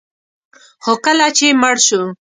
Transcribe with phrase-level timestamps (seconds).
[0.83, 2.01] خو کله چې مړ شو